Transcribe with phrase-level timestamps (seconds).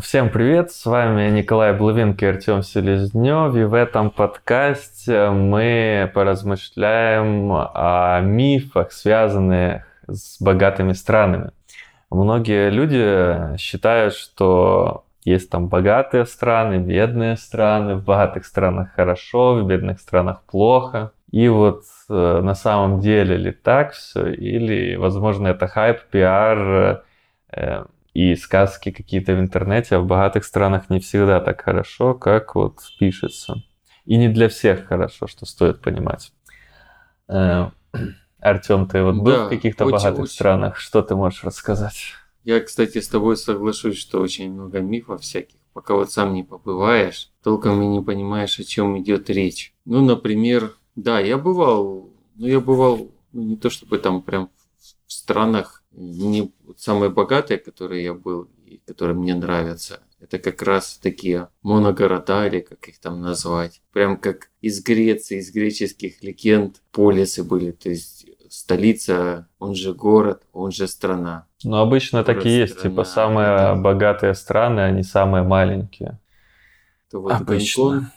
[0.00, 7.52] Всем привет, с вами Николай Блавинка и Артем Селезнев, и в этом подкасте мы поразмышляем
[7.52, 11.50] о мифах, связанных с богатыми странами.
[12.10, 19.66] Многие люди считают, что есть там богатые страны, бедные страны, в богатых странах хорошо, в
[19.66, 21.12] бедных странах плохо.
[21.30, 27.02] И вот э, на самом деле ли так все, или, возможно, это хайп, пиар,
[27.50, 27.84] э,
[28.14, 32.80] и сказки какие-то в интернете, а в богатых странах не всегда так хорошо, как вот
[32.98, 33.62] пишется.
[34.04, 36.32] И не для всех хорошо, что стоит понимать.
[37.28, 37.70] Э,
[38.40, 40.34] Артем, ты вот был да, в каких-то очень, богатых очень.
[40.34, 40.76] странах?
[40.76, 42.12] Что ты можешь рассказать?
[42.44, 45.56] Я, кстати, с тобой соглашусь, что очень много мифов всяких.
[45.72, 49.72] Пока вот сам не побываешь, толком и не понимаешь, о чем идет речь.
[49.86, 54.50] Ну, например, да, я бывал, ну, я бывал, ну, не то чтобы там прям
[55.06, 60.98] в странах не самые богатые, которые я был и которые мне нравятся, это как раз
[61.02, 63.82] такие моногорода, или как их там назвать.
[63.92, 67.72] Прям как из Греции, из греческих легенд полисы были.
[67.72, 71.46] То есть столица, он же город, он же страна.
[71.64, 72.80] Ну, обычно город, такие есть.
[72.80, 73.74] Типа самые это...
[73.74, 76.20] богатые страны, они самые маленькие.
[77.10, 77.84] То вот обычно.
[77.84, 78.12] Гонконг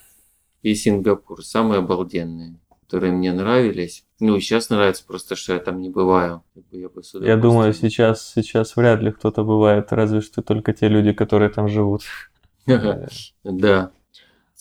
[0.62, 4.06] и Сингапур самые обалденные которые мне нравились.
[4.20, 6.44] Ну, и сейчас нравится просто, что я там не бываю.
[6.72, 11.12] Я, бы я думаю, сейчас, сейчас вряд ли кто-то бывает, разве что только те люди,
[11.12, 12.04] которые там живут.
[13.44, 13.92] Да.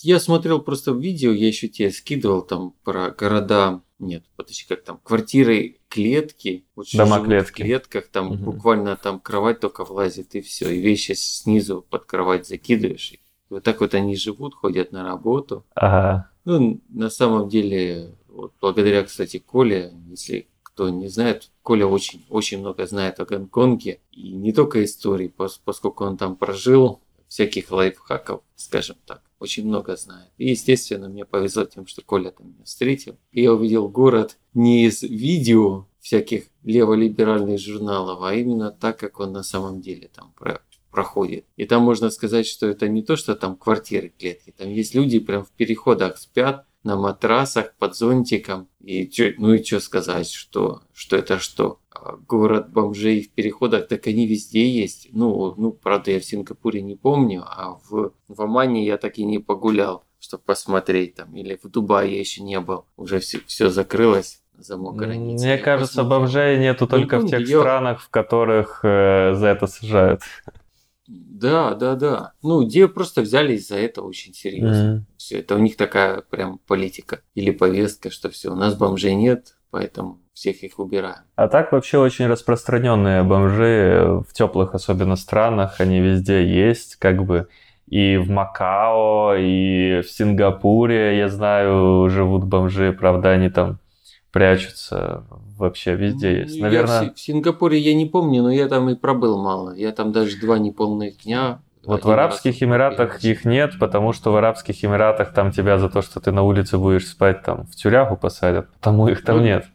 [0.02, 5.00] Я смотрел просто видео, я еще тебе скидывал там про города, нет, подожди, как там,
[5.02, 6.66] квартиры, клетки.
[6.74, 7.62] Вот Дома клетки.
[7.62, 8.52] В клетках, там угу.
[8.52, 13.12] буквально там кровать только влазит и все, и вещи снизу под кровать закидываешь.
[13.12, 15.64] И вот так вот они живут, ходят на работу.
[15.74, 16.30] Ага.
[16.44, 22.58] Ну, на самом деле, вот благодаря, кстати, Коле, если кто не знает, Коля очень, очень
[22.58, 24.00] много знает о Гонконге.
[24.10, 25.32] И не только истории,
[25.64, 30.30] поскольку он там прожил, всяких лайфхаков, скажем так, очень много знает.
[30.36, 33.16] И, естественно, мне повезло тем, что Коля там меня встретил.
[33.32, 39.32] И я увидел город не из видео всяких леволиберальных журналов, а именно так, как он
[39.32, 40.32] на самом деле там
[40.94, 41.44] проходит.
[41.56, 44.54] И там можно сказать, что это не то, что там квартиры, клетки.
[44.56, 48.68] Там есть люди прям в переходах спят на матрасах под зонтиком.
[48.80, 51.80] И чё, ну и что сказать, что, что это что?
[51.90, 55.08] А город бомжей в переходах, так они везде есть.
[55.10, 59.24] Ну, ну, правда, я в Сингапуре не помню, а в, в Омане я так и
[59.24, 61.34] не погулял, чтобы посмотреть там.
[61.34, 62.84] Или в Дубае я еще не был.
[62.96, 65.44] Уже все, все закрылось замок границы.
[65.44, 66.20] Мне кажется, посмотрел.
[66.20, 67.60] бомжей нету только ну, в тех я...
[67.60, 70.20] странах, в которых э, за это сажают.
[71.06, 72.32] Да, да, да.
[72.42, 75.04] Ну, где просто взялись за это очень серьезно.
[75.06, 75.16] Mm.
[75.18, 79.56] Все, это у них такая прям политика или повестка, что все, у нас бомжей нет,
[79.70, 81.24] поэтому всех их убираем.
[81.36, 87.48] А так вообще очень распространенные бомжи в теплых особенно странах, они везде есть, как бы
[87.86, 93.78] и в Макао, и в Сингапуре, я знаю, живут бомжи, правда, они там
[94.32, 95.24] прячутся
[95.56, 96.60] вообще везде есть.
[96.60, 97.02] Наверное...
[97.02, 99.74] Я в, в Сингапуре я не помню, но я там и пробыл мало.
[99.74, 101.60] Я там даже два неполных дня.
[101.84, 106.02] Вот в Арабских Эмиратах их нет, потому что в Арабских Эмиратах там тебя за то,
[106.02, 109.66] что ты на улице будешь спать, там в тюрягу посадят, потому их там ну, нет.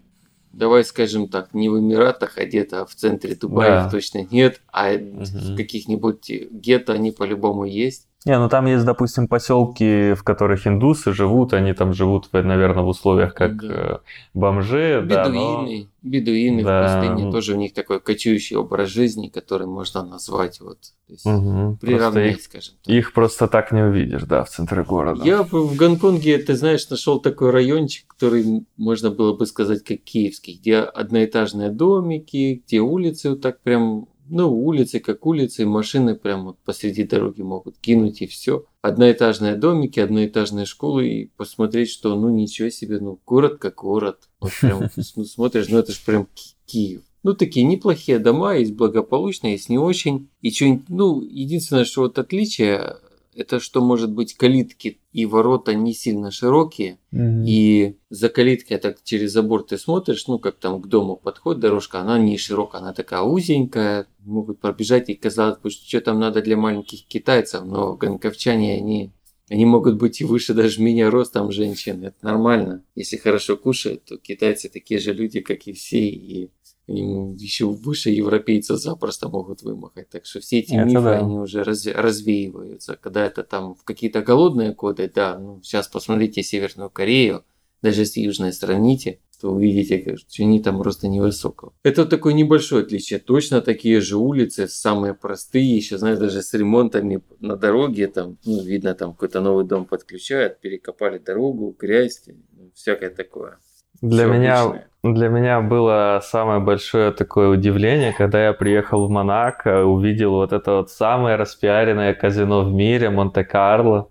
[0.51, 3.89] Давай скажем так, не в Эмиратах, а где-то в центре Дубая да.
[3.89, 5.23] точно нет, а угу.
[5.23, 8.08] в каких-нибудь гетто они по-любому есть.
[8.25, 12.89] Не, ну там есть, допустим, поселки, в которых индусы живут, они там живут, наверное, в
[12.89, 13.73] условиях как да.
[13.73, 13.97] Э,
[14.33, 15.01] бомжи.
[15.01, 15.67] Бедуины, да, но...
[16.01, 16.81] бедуины да.
[16.81, 21.77] в пустыне, тоже у них такой кочующий образ жизни, который можно назвать вот, есть, угу.
[21.79, 22.93] приравнять, их, скажем так.
[22.93, 25.23] Их просто так не увидишь, да, в центре города.
[25.23, 30.59] Я в Гонконге, ты знаешь, нашел такой райончик, который можно было бы сказать как киевский,
[30.59, 36.57] где одноэтажные домики, где улицы вот так прям ну, улицы как улицы, машины прямо вот
[36.59, 38.65] посреди дороги могут кинуть и все.
[38.81, 44.29] Одноэтажные домики, одноэтажные школы и посмотреть, что ну ничего себе, ну город как город.
[44.39, 46.27] Вот прям ну, смотришь, ну это же прям
[46.65, 47.01] Киев.
[47.21, 50.29] Ну, такие неплохие дома, есть благополучные, есть не очень.
[50.41, 52.95] И что ну, единственное, что вот отличие
[53.39, 57.43] это что может быть калитки и ворота не сильно широкие, mm-hmm.
[57.45, 62.01] и за калиткой так через забор ты смотришь, ну как там к дому подходит дорожка,
[62.01, 66.41] она не широкая, она такая узенькая, могут пробежать и казалось бы, что, что там надо
[66.41, 69.11] для маленьких китайцев, но гонковчане они
[69.49, 72.03] они могут быть и выше даже меня ростом женщин.
[72.03, 72.83] Это нормально.
[72.93, 76.07] Если хорошо кушают, то китайцы такие же люди, как и все.
[76.07, 76.51] И
[76.89, 80.09] им еще выше европейца запросто могут вымахать.
[80.09, 81.19] Так что все эти это мифы, да.
[81.19, 82.97] они уже раз, развеиваются.
[82.99, 87.43] Когда это там в какие-то голодные годы, да, ну сейчас посмотрите Северную Корею,
[87.81, 91.73] даже если южной сравните, то увидите, что они там роста невысокого.
[91.83, 93.19] Это такое небольшое отличие.
[93.19, 98.61] Точно такие же улицы, самые простые, еще, знаешь, даже с ремонтами на дороге, там, ну,
[98.61, 102.25] видно, там какой-то новый дом подключают, перекопали дорогу, грязь,
[102.73, 103.59] всякое такое.
[104.01, 110.31] Для меня, для меня было самое большое такое удивление, когда я приехал в Монако, увидел
[110.31, 114.09] вот это вот самое распиаренное казино в мире, Монте-Карло.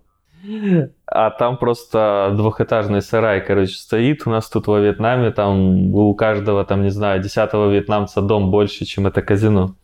[1.07, 4.23] А там просто двухэтажный сарай, короче, стоит.
[4.27, 8.85] У нас тут во Вьетнаме, там у каждого, там, не знаю, десятого вьетнамца дом больше,
[8.85, 9.75] чем это казино.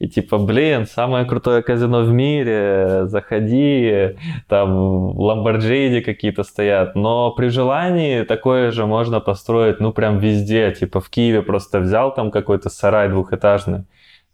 [0.00, 4.16] И типа, блин, самое крутое казино в мире, заходи,
[4.48, 4.74] там
[5.14, 6.96] ламборджини какие-то стоят.
[6.96, 10.70] Но при желании такое же можно построить, ну, прям везде.
[10.70, 13.84] Типа в Киеве просто взял там какой-то сарай двухэтажный,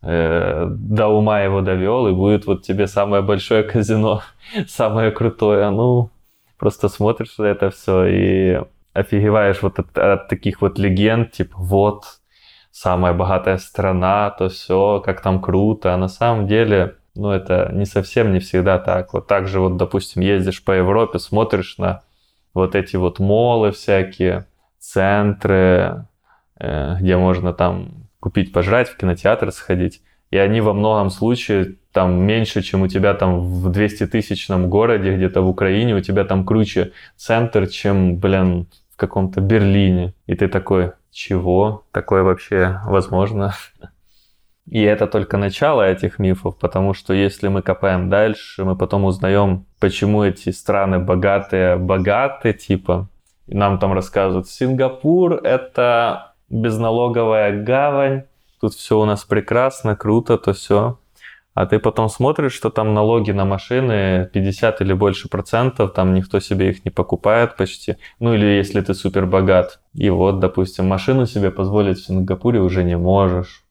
[0.02, 4.22] э, до ума его довел, и будет вот тебе самое большое казино,
[4.68, 5.68] самое крутое.
[5.70, 6.10] Ну,
[6.58, 8.60] просто смотришь на это все и
[8.92, 12.04] офигеваешь вот от, от таких вот легенд, типа, вот,
[12.76, 15.94] самая богатая страна, то все, как там круто.
[15.94, 19.14] А на самом деле, ну, это не совсем не всегда так.
[19.14, 22.02] Вот так же, вот, допустим, ездишь по Европе, смотришь на
[22.52, 24.44] вот эти вот молы всякие,
[24.78, 26.04] центры,
[26.60, 30.02] э, где можно там купить пожрать, в кинотеатр сходить.
[30.30, 35.40] И они во многом случае там меньше, чем у тебя там в 200-тысячном городе, где-то
[35.40, 40.12] в Украине, у тебя там круче центр, чем, блин, в каком-то Берлине.
[40.26, 41.84] И ты такой, чего?
[41.92, 43.54] Такое вообще возможно?
[44.66, 49.64] И это только начало этих мифов, потому что если мы копаем дальше, мы потом узнаем,
[49.80, 53.08] почему эти страны богатые, богаты, типа,
[53.46, 58.24] и нам там рассказывают, Сингапур— это безналоговая гавань,
[58.60, 60.98] тут все у нас прекрасно, круто, то все
[61.56, 66.38] а ты потом смотришь, что там налоги на машины 50 или больше процентов, там никто
[66.38, 67.96] себе их не покупает почти.
[68.20, 69.80] Ну или если ты супер богат.
[69.94, 73.64] И вот, допустим, машину себе позволить в Сингапуре уже не можешь.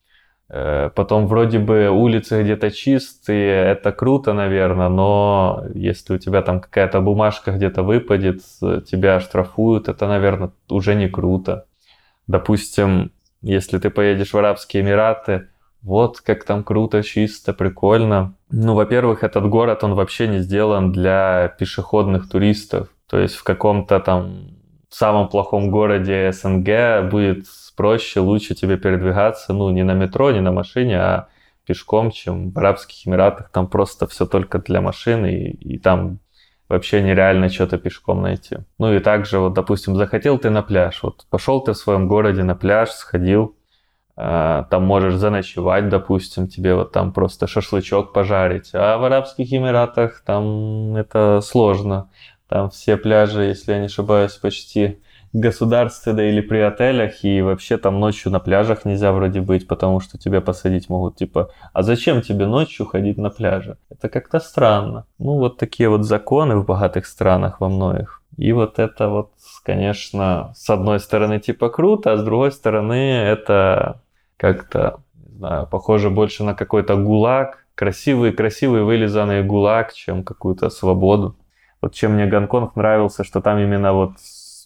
[0.50, 6.62] Э, потом вроде бы улицы где-то чистые, это круто, наверное, но если у тебя там
[6.62, 8.42] какая-то бумажка где-то выпадет,
[8.90, 11.68] тебя штрафуют, это, наверное, уже не круто.
[12.26, 13.12] Допустим,
[13.44, 15.50] если ты поедешь в Арабские Эмираты,
[15.86, 18.34] вот как там круто, чисто, прикольно.
[18.50, 22.90] Ну, во-первых, этот город, он вообще не сделан для пешеходных туристов.
[23.08, 24.56] То есть в каком-то там
[24.90, 27.46] самом плохом городе СНГ будет
[27.76, 31.28] проще, лучше тебе передвигаться, ну, не на метро, не на машине, а
[31.68, 33.52] пешком, чем в Арабских Эмиратах.
[33.52, 36.18] Там просто все только для машины, и, и там
[36.68, 38.58] вообще нереально что-то пешком найти.
[38.80, 42.42] Ну и также, вот, допустим, захотел ты на пляж, вот пошел ты в своем городе
[42.42, 43.56] на пляж, сходил,
[44.16, 48.70] там можешь заночевать, допустим, тебе вот там просто шашлычок пожарить.
[48.74, 52.10] А в Арабских Эмиратах там это сложно.
[52.48, 55.00] Там все пляжи, если я не ошибаюсь, почти
[55.34, 60.18] государственные или при отелях, и вообще там ночью на пляжах нельзя вроде быть, потому что
[60.18, 63.78] тебя посадить могут, типа, а зачем тебе ночью ходить на пляже?
[63.90, 65.06] Это как-то странно.
[65.20, 68.22] Ну, вот такие вот законы в богатых странах во многих.
[68.38, 69.32] И вот это вот,
[69.64, 74.02] конечно, с одной стороны типа круто, а с другой стороны это
[74.38, 81.36] как-то, не знаю, похоже больше на какой-то гулаг, красивый, красивый вылизанный гулаг, чем какую-то свободу.
[81.82, 84.14] Вот чем мне Гонконг нравился, что там именно вот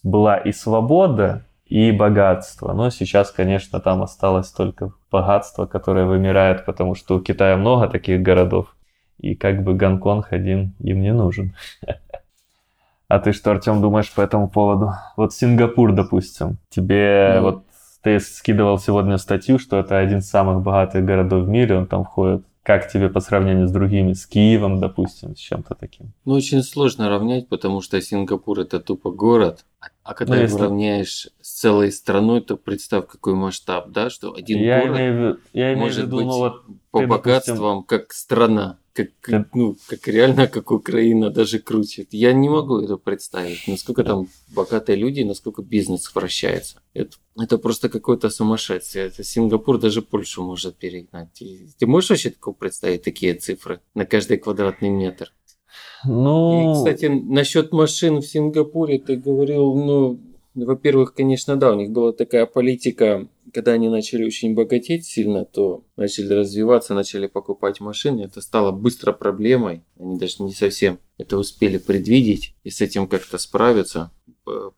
[0.02, 2.72] была и свобода, и богатство.
[2.72, 8.22] Но сейчас, конечно, там осталось только богатство, которое вымирает, потому что у Китая много таких
[8.22, 8.74] городов.
[9.18, 11.54] И как бы Гонконг один им не нужен.
[13.08, 14.92] А ты что, Артем, думаешь по этому поводу?
[15.16, 16.58] Вот Сингапур, допустим.
[16.68, 17.64] Тебе ну, вот
[18.02, 22.04] ты скидывал сегодня статью, что это один из самых богатых городов в мире, он там
[22.04, 22.44] входит.
[22.62, 26.12] Как тебе по сравнению с другими, с Киевом, допустим, с чем-то таким?
[26.26, 29.64] Ну, очень сложно равнять, потому что Сингапур это тупо город.
[30.04, 30.60] А когда ну, если...
[30.60, 35.72] равняешь с целой страной, то представь, какой масштаб, да, что один я город имею, я
[35.72, 37.82] имею может виду, быть ну, вот по ты, богатствам допустим...
[37.84, 38.78] как страна
[39.20, 42.06] как, ну, как реально, как Украина, даже круче.
[42.10, 46.82] Я не могу это представить, насколько там богатые люди, насколько бизнес вращается.
[46.94, 49.06] Это, это просто какое-то сумасшествие.
[49.06, 51.40] Это Сингапур даже Польшу может перегнать.
[51.42, 55.32] И ты можешь вообще такого представить, такие цифры на каждый квадратный метр?
[56.04, 56.72] Ну...
[56.72, 60.20] И, кстати, насчет машин в Сингапуре ты говорил, ну,
[60.54, 65.84] во-первых, конечно, да, у них была такая политика когда они начали очень богатеть сильно, то
[65.96, 68.22] начали развиваться, начали покупать машины.
[68.22, 69.82] Это стало быстро проблемой.
[69.98, 74.10] Они даже не совсем это успели предвидеть и с этим как-то справиться.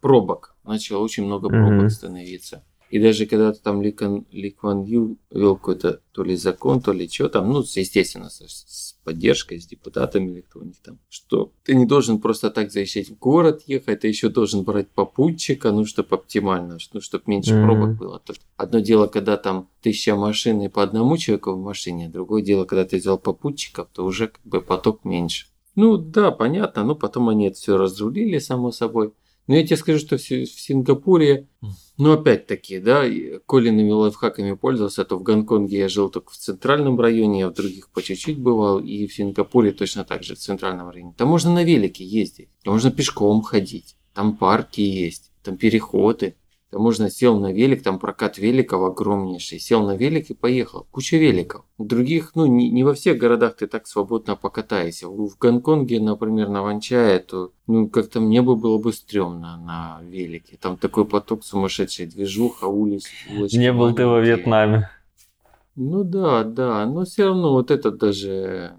[0.01, 0.57] Пробок.
[0.65, 1.89] Начало очень много пробок mm-hmm.
[1.89, 2.65] становиться.
[2.93, 7.31] И даже когда там Ли Кван Ю вел какой-то то ли закон, то ли что
[7.31, 11.75] там, ну, естественно, с, с поддержкой, с депутатами или кто у них там, что ты
[11.75, 16.17] не должен просто так заезжать в город ехать, ты еще должен брать попутчика, ну, чтобы
[16.17, 17.65] оптимально, ну, чтобы меньше mm-hmm.
[17.65, 18.23] пробок было.
[18.59, 22.85] Одно дело, когда там тысяча машин и по одному человеку в машине, другое дело, когда
[22.85, 25.47] ты взял попутчиков, то уже как бы поток меньше.
[25.77, 29.15] Ну да, понятно, но потом они это все разрулили, само собой.
[29.47, 31.49] Но я тебе скажу, что в Сингапуре,
[31.99, 33.05] ну опять-таки, да,
[33.47, 37.91] Колиными лайфхаками пользовался, то в Гонконге я жил только в центральном районе, а в других
[37.91, 41.15] по чуть-чуть бывал, и в Сингапуре точно так же, в центральном районе.
[41.17, 46.37] Там можно на велике ездить, там можно пешком ходить, там парки есть, там переходы.
[46.73, 49.61] Там можно сел на велик, там прокат великов огромнейший.
[49.61, 50.87] Сел на велик и поехал.
[50.91, 51.67] Куча великов.
[51.77, 55.07] В других, ну не, не во всех городах ты так свободно покатаешься.
[55.07, 60.57] В Гонконге, например, на Ванчае, то ну как-то мне бы было бы стрёмно на велике.
[60.57, 63.05] Там такой поток сумасшедший, движуха, улиц.
[63.31, 64.89] Улочки, не был ты во Вьетнаме.
[65.77, 68.73] Ну да, да, но все равно вот этот даже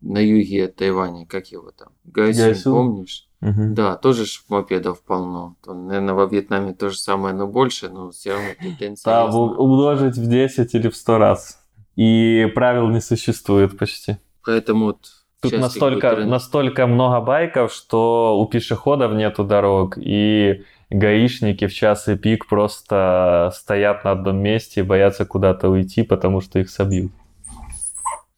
[0.00, 3.27] на юге Тайваня, как его там, Гайсин, помнишь?
[3.40, 3.74] Угу.
[3.74, 5.56] Да, тоже ж мопедов полно.
[5.64, 10.16] То, наверное, во Вьетнаме то же самое, но больше, но все равно тенденция Да, умножить
[10.16, 11.60] в 10 или в 100 раз.
[11.94, 14.16] И правил не существует почти.
[14.44, 14.98] Поэтому вот
[15.40, 22.16] Тут настолько, настолько много байков, что у пешеходов нету дорог, и гаишники в час и
[22.16, 27.12] пик просто стоят на одном месте и боятся куда-то уйти, потому что их собьют.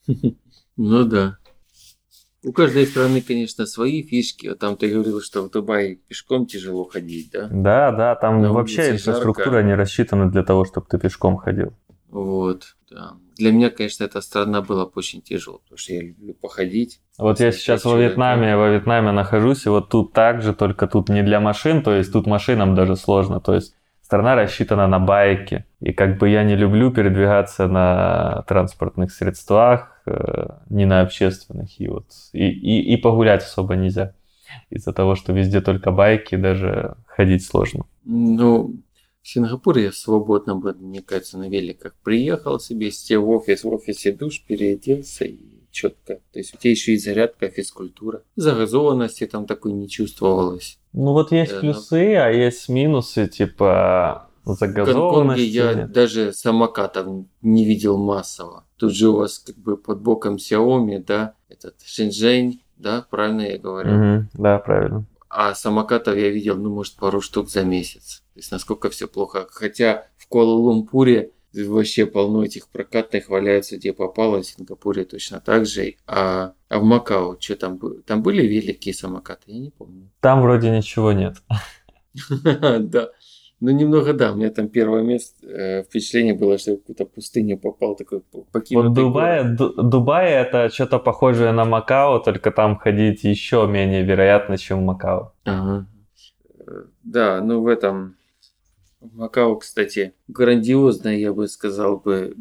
[0.83, 1.37] Ну да.
[2.43, 4.49] У каждой страны, конечно, свои фишки.
[4.49, 7.49] Вот там ты говорил, что в Дубае пешком тяжело ходить, да?
[7.51, 9.67] Да, да, там На вообще инфраструктура жарко.
[9.67, 11.75] не рассчитана для того, чтобы ты пешком ходил.
[12.09, 13.13] Вот, да.
[13.37, 17.01] Для меня, конечно, эта страна была очень тяжело, потому что я люблю походить.
[17.19, 21.09] Вот я сейчас во Вьетнаме, во Вьетнаме нахожусь, и вот тут так же, только тут
[21.09, 25.65] не для машин, то есть тут машинам даже сложно, то есть страна рассчитана на байки.
[25.81, 31.81] И как бы я не люблю передвигаться на транспортных средствах, э, не на общественных.
[31.81, 34.15] И, вот, и, и, и погулять особо нельзя.
[34.69, 37.87] Из-за того, что везде только байки, даже ходить сложно.
[38.05, 38.75] Ну,
[39.23, 43.69] в Сингапуре я свободно бы, мне кажется, на великах приехал себе, сел в офис, в
[43.69, 45.39] офисе душ, переоделся и
[45.71, 46.21] четко.
[46.33, 48.23] То есть у тебя еще и зарядка, физкультура.
[48.37, 50.79] Загазованности там такой не чувствовалось.
[50.93, 52.25] Ну вот есть да, плюсы, но...
[52.25, 55.51] а есть минусы, типа загазованности.
[55.51, 57.07] В Гонконге я даже самокатов
[57.43, 58.65] не видел массово.
[58.77, 63.59] Тут же у вас как бы под боком Xiaomi, да, этот Шэньчжэнь, да, правильно я
[63.59, 63.91] говорю?
[63.91, 65.05] Угу, да, правильно.
[65.29, 68.23] А самокатов я видел, ну, может, пару штук за месяц.
[68.35, 69.47] То есть, насколько все плохо.
[69.51, 75.95] Хотя в Куала-Лумпуре вообще полно этих прокатных валяются, где попало, в Сингапуре точно так же.
[76.07, 78.03] А, а в Макао, что там было?
[78.03, 79.43] Там были великие самокаты?
[79.47, 80.11] Я не помню.
[80.21, 81.37] Там вроде ничего нет.
[82.81, 83.11] Да.
[83.61, 84.33] Ну, немного да.
[84.33, 88.21] У меня там первое место э, впечатление было, что я в какую-то пустыню попал, такой
[88.53, 94.57] покинутый Вот Дубай, Дубай это что-то похожее на Макао, только там ходить еще менее вероятно,
[94.57, 95.35] чем в Макао.
[95.45, 95.87] Ага.
[96.59, 98.17] Э, да, ну в этом
[99.01, 102.35] Макао, кстати, грандиозное, я бы сказал бы,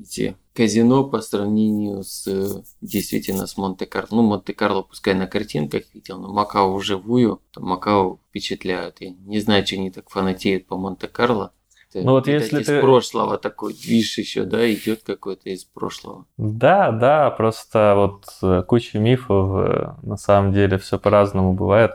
[0.00, 4.08] эти казино по сравнению с действительно с Монте-Карло.
[4.16, 8.96] Ну, Монте-Карло пускай на картинках видел, но Макао вживую, то Макао впечатляют.
[9.00, 11.52] Я не знаю, что они так фанатеют по Монте-Карло.
[11.94, 12.80] ну вот если из ты...
[12.80, 16.26] прошлого такой движ еще, да, идет какой-то из прошлого.
[16.36, 21.92] Да, да, просто вот э, куча мифов, э, на самом деле все по-разному бывает.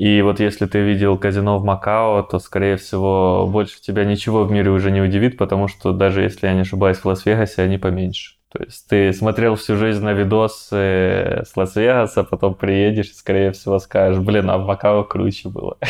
[0.00, 4.50] И вот если ты видел казино в Макао, то, скорее всего, больше тебя ничего в
[4.50, 8.36] мире уже не удивит, потому что даже если я не ошибаюсь, в Лас-Вегасе они поменьше.
[8.48, 13.78] То есть ты смотрел всю жизнь на видосы с Лас-Вегаса, потом приедешь и, скорее всего,
[13.78, 15.76] скажешь, блин, а в Макао круче было.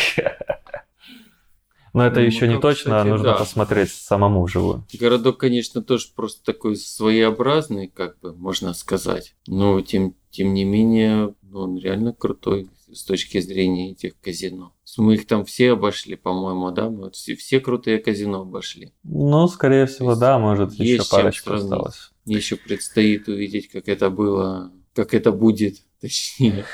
[1.93, 3.35] Но это ну, еще не точно, кстати, нужно да.
[3.35, 4.85] посмотреть самому вживую.
[4.99, 9.37] Городок, конечно, тоже просто такой своеобразный, как бы можно сказать.
[9.47, 14.75] Но тем, тем не менее, он реально крутой с точки зрения этих казино.
[14.97, 16.91] Мы их там все обошли, по-моему, да?
[16.91, 18.93] Мы вот все, все крутые казино обошли.
[19.03, 22.11] Ну, скорее всего, да, может, еще парочку осталось.
[22.25, 26.65] Мне еще предстоит увидеть, как это было, как это будет, точнее,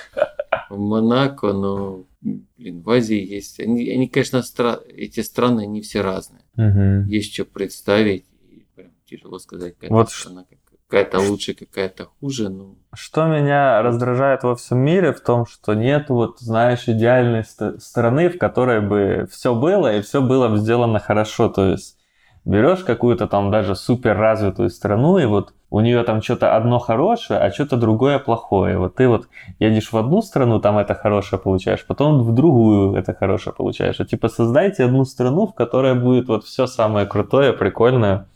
[0.71, 3.61] в Монако, но, блин, в Азии есть.
[3.61, 4.81] Они, они конечно, стра...
[4.89, 6.43] эти страны, они все разные.
[6.57, 7.11] Угу.
[7.11, 8.25] Есть что представить.
[8.51, 10.59] И прям тяжело сказать, какая вот страна как
[10.89, 12.49] какая-то лучше, какая-то хуже.
[12.49, 12.77] Ну.
[12.95, 18.29] Что меня раздражает во всем мире в том, что нет вот, знаешь, идеальной ст- страны,
[18.29, 21.49] в которой бы все было и все было сделано хорошо.
[21.49, 21.99] То есть
[22.45, 27.41] берешь какую-то там даже супер развитую страну и вот у нее там что-то одно хорошее,
[27.41, 28.79] а что-то другое плохое.
[28.79, 29.29] Вот ты вот
[29.59, 33.99] едешь в одну страну, там это хорошее получаешь, потом в другую это хорошее получаешь.
[33.99, 38.29] А типа создайте одну страну, в которой будет вот все самое крутое, прикольное,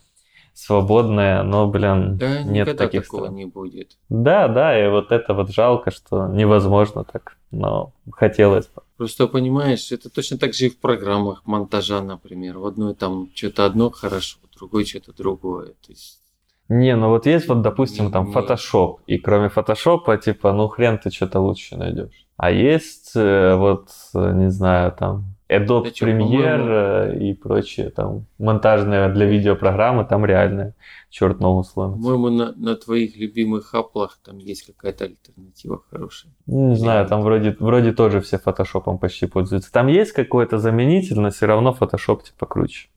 [0.61, 3.35] свободное, но, блин, Да, нет таких такого стран.
[3.35, 3.97] не будет.
[4.09, 8.83] Да, да, и вот это вот жалко, что невозможно так, но хотелось бы.
[8.97, 12.59] Просто понимаешь, это точно так же и в программах монтажа, например.
[12.59, 15.69] В одной там что-то одно хорошо, в другой что-то другое.
[15.69, 16.21] То есть,
[16.69, 18.35] Не, ну вот есть вот, допустим, там Не.
[18.35, 22.26] Photoshop, и кроме Photoshop, типа, ну хрен ты что-то лучше найдешь.
[22.37, 29.09] А есть э, вот, э, не знаю, там Adobe Premiere э, и прочие там монтажные
[29.09, 30.75] для видеопрограммы, там реально
[31.09, 31.97] черт ногу сломит.
[31.97, 36.33] по-моему, на, на твоих любимых аплах там есть какая-то альтернатива хорошая.
[36.47, 39.73] Ну, Не знаю, там вроде, вроде тоже все фотошопом почти пользуются.
[39.73, 42.88] Там есть какой-то заменитель, но все равно фотошоп типа круче.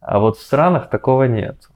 [0.00, 1.68] А вот в странах такого нет.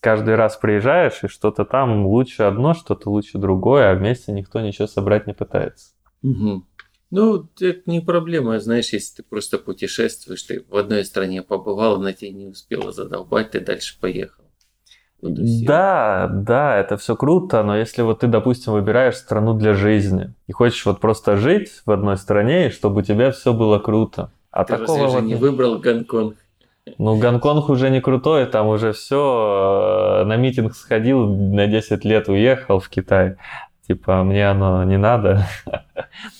[0.00, 4.86] Каждый раз приезжаешь, и что-то там лучше одно, что-то лучше другое, а вместе никто ничего
[4.86, 5.92] собрать не пытается.
[6.22, 6.66] Мгм.
[7.10, 12.12] Ну, это не проблема, знаешь, если ты просто путешествуешь, ты в одной стране побывал, она
[12.12, 14.44] тебе не успела задолбать, ты дальше поехал.
[15.20, 15.66] Всё.
[15.66, 20.52] Да, да, это все круто, но если вот ты, допустим, выбираешь страну для жизни и
[20.52, 24.30] хочешь вот просто жить в одной стране, и чтобы у тебя все было круто.
[24.50, 26.36] А Ты такого вот не выбрал Гонконг?
[26.98, 30.24] Ну, Гонконг уже не крутой, там уже все.
[30.26, 33.36] На митинг сходил, на 10 лет уехал в Китай.
[33.86, 35.46] Типа, мне оно не надо.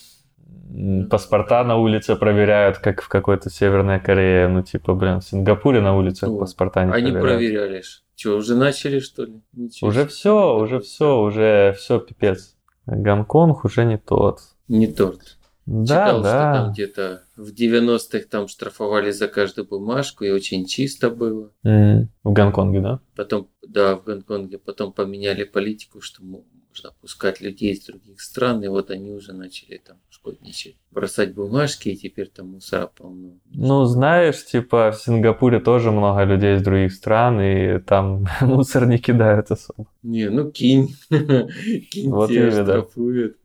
[1.11, 4.49] Паспорта на улице проверяют, как в какой-то Северной Корее.
[4.49, 7.23] Ну, типа, блин, в Сингапуре на улицах Ну, паспорта не Они проверяют.
[7.39, 7.83] проверяли.
[8.17, 9.41] Что, уже начали, что ли?
[9.53, 12.57] Ничего Уже все, уже все, уже все пипец.
[12.87, 14.41] Гонконг уже не тот.
[14.69, 15.37] Не торт.
[15.67, 16.73] Да, Читал, что там да.
[16.73, 21.51] где-то в 90-х там штрафовали за каждую бумажку, и очень чисто было.
[21.65, 23.01] М, В Гонконге, да?
[23.15, 26.23] Потом, да, в Гонконге потом поменяли политику, что
[26.71, 30.77] можно пускать людей из других стран, и вот они уже начали там шкодничать.
[30.91, 33.39] Бросать бумажки, и теперь там мусора полно.
[33.53, 38.99] Ну, знаешь, типа в Сингапуре тоже много людей из других стран, и там мусор не
[38.99, 39.87] кидают особо.
[40.03, 40.95] Не, ну кинь.
[41.09, 42.63] кинь Вот именно.
[42.63, 43.37] штрафуют.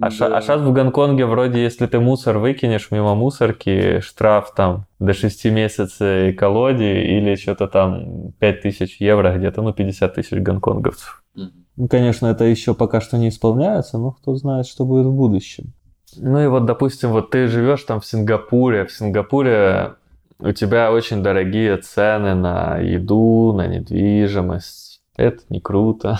[0.00, 0.40] А, Да.
[0.40, 6.36] сейчас в Гонконге вроде, если ты мусор выкинешь мимо мусорки, штраф там до 6 месяцев
[6.36, 11.24] колоди или что-то там 5000 евро где-то, ну 50 тысяч гонконговцев.
[11.34, 15.72] Ну, конечно, это еще пока что не исполняется, но кто знает, что будет в будущем.
[16.16, 18.84] Ну и вот, допустим, вот ты живешь там в Сингапуре.
[18.84, 19.94] В Сингапуре
[20.40, 25.02] у тебя очень дорогие цены на еду, на недвижимость.
[25.16, 26.18] Это не круто.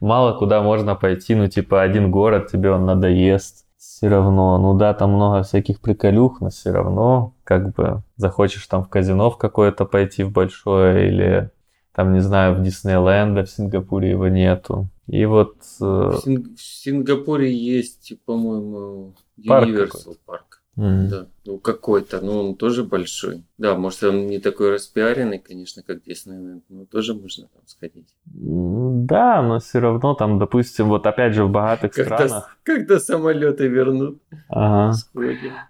[0.00, 3.64] Мало куда можно пойти, ну типа один город тебе он надоест.
[3.76, 8.82] Все равно, ну да, там много всяких приколюх, но все равно, как бы, захочешь там
[8.82, 11.50] в казино в какое-то пойти в большое или
[11.94, 14.88] там, не знаю, в Диснейленд, а в Сингапуре его нету.
[15.06, 19.14] И вот э, В, Синг- в Сингапуре есть, по-моему,
[19.46, 20.62] Парк Universal парк.
[20.76, 23.42] М, Да, ну какой-то, но он тоже большой.
[23.58, 28.08] Да, может он не такой распиаренный, конечно, как Диснейленд, но тоже можно там сходить.
[28.26, 32.56] да, но все равно там, допустим, вот опять же в богатых Когда, странах.
[32.62, 34.92] когда самолеты вернут, Ага.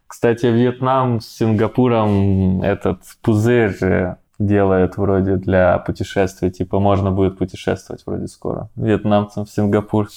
[0.07, 6.51] Кстати, Вьетнам с Сингапуром этот пузырь э, делает вроде для путешествий.
[6.51, 8.69] Типа можно будет путешествовать вроде скоро.
[8.77, 10.09] Вьетнамцам в Сингапур.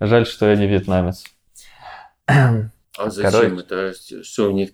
[0.00, 1.24] Жаль, что я не вьетнамец.
[2.98, 3.62] А зачем Короче.
[3.62, 4.24] это?
[4.24, 4.70] Что у них?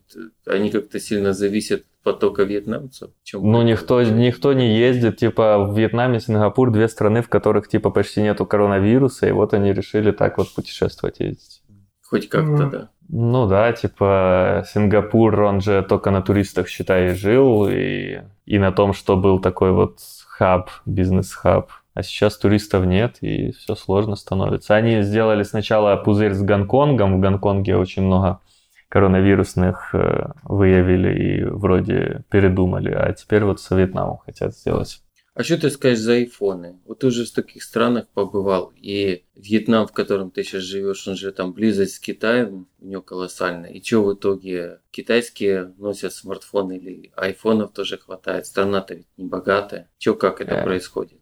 [0.46, 3.10] Они как-то сильно зависят от потока вьетнамцев?
[3.22, 5.18] Чем Ну, никто, никто не ездит.
[5.18, 9.72] Типа в Вьетнаме, Сингапур, две страны, в которых типа почти нету коронавируса, и вот они
[9.72, 11.62] решили так вот путешествовать ездить.
[12.02, 12.90] Хоть как-то, Ну, да.
[13.08, 18.94] Ну да, типа Сингапур, он же только на туристах, считай, жил, и, и на том,
[18.94, 21.70] что был такой вот хаб, бизнес-хаб.
[21.94, 24.74] А сейчас туристов нет, и все сложно становится.
[24.74, 27.16] Они сделали сначала пузырь с Гонконгом.
[27.18, 28.40] В Гонконге очень много
[28.88, 32.90] коронавирусных э, выявили и вроде передумали.
[32.90, 35.00] А теперь вот с Вьетнамом хотят сделать.
[35.34, 36.78] А что ты скажешь за айфоны?
[36.86, 41.16] Вот ты уже в таких странах побывал, и Вьетнам, в котором ты сейчас живешь, он
[41.16, 43.70] же там близость с Китаем, у него колоссальная.
[43.70, 44.78] И что в итоге?
[44.92, 48.46] Китайские носят смартфоны или айфонов тоже хватает?
[48.46, 49.90] Страна-то ведь не богатая.
[49.98, 50.62] Че, как это Э.
[50.62, 51.18] происходит?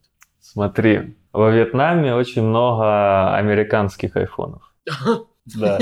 [0.53, 4.75] Смотри, во Вьетнаме очень много американских айфонов.
[5.47, 5.79] Да.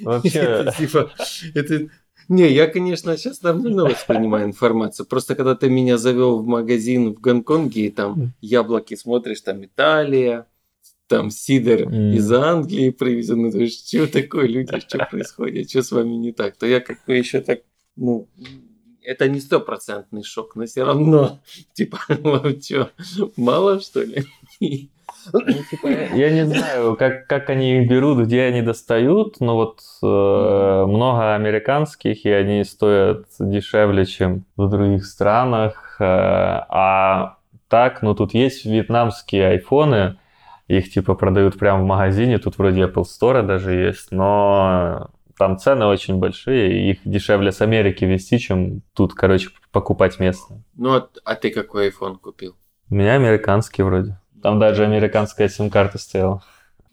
[0.00, 1.10] Вообще- Это типа,
[1.54, 1.88] это...
[2.28, 5.06] Не, я, конечно, сейчас нормально воспринимаю информацию.
[5.06, 10.46] Просто когда ты меня завел в магазин в Гонконге, и там яблоки смотришь, там Италия,
[11.06, 12.12] там сидр М.
[12.12, 16.56] из Англии привезен, ну, думаешь, что такое, люди, что происходит, что с вами не так,
[16.56, 17.60] то я как бы еще так,
[17.96, 18.28] ну,
[19.08, 21.38] это не стопроцентный шок, но все равно,
[21.72, 21.98] типа,
[22.60, 22.90] что,
[23.36, 24.24] мало что ли?
[24.60, 25.40] Ну,
[25.70, 30.84] типа, я не знаю, как, как они их берут, где они достают, но вот э,
[30.86, 35.96] много американских, и они стоят дешевле, чем в других странах.
[36.00, 40.18] Э, а так, ну тут есть вьетнамские айфоны,
[40.68, 45.86] их типа продают прямо в магазине, тут вроде Apple Store даже есть, но там цены
[45.86, 50.62] очень большие, их дешевле с Америки везти, чем тут, короче, покупать местные.
[50.76, 52.56] Ну, а, а ты какой iPhone купил?
[52.90, 54.18] У меня американский вроде.
[54.42, 56.42] Там даже американская сим-карта стояла.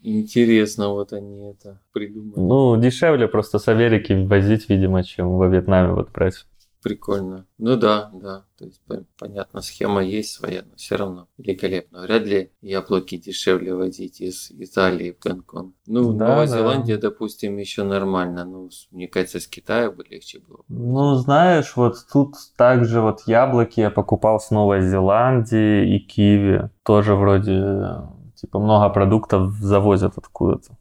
[0.02, 2.38] Интересно, вот они это придумали.
[2.38, 6.46] Ну, дешевле просто с Америки возить, видимо, чем во Вьетнаме вот брать.
[6.86, 7.46] Прикольно.
[7.58, 8.44] Ну да, да.
[8.56, 8.80] То есть,
[9.18, 12.02] понятно, схема есть своя, но все равно великолепно.
[12.02, 15.74] Вряд ли яблоки дешевле возить из Италии в Гонконг.
[15.88, 16.58] Ну, да, Новая да.
[16.58, 18.44] Зеландия, допустим, еще нормально.
[18.44, 20.60] Ну, мне кажется, с Китая бы легче было.
[20.68, 26.70] Ну, знаешь, вот тут также вот яблоки я покупал с Новой Зеландии и киви.
[26.84, 27.96] Тоже вроде
[28.36, 30.76] Типа много продуктов завозят откуда-то.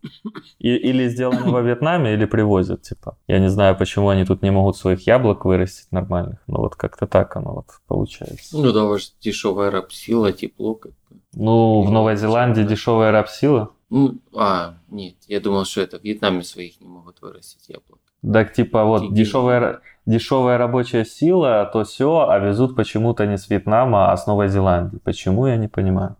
[0.59, 3.17] И, или сделано во Вьетнаме, или привозят, типа.
[3.27, 6.39] Я не знаю, почему они тут не могут своих яблок вырастить нормальных.
[6.47, 8.57] Но вот как-то так оно вот получается.
[8.57, 11.19] Ну да, ваш дешевая рапсила, тепло как бы.
[11.33, 13.71] Ну, в Новой Зеландии дешевая рапсила.
[13.89, 17.99] Ну, а, нет, я думал, что это в Вьетнаме своих не могут вырастить яблок.
[18.33, 24.11] Так типа вот дешевая, дешевая рабочая сила, то все, а везут почему-то не с Вьетнама,
[24.11, 24.97] а с Новой Зеландии.
[25.03, 26.17] Почему, я не понимаю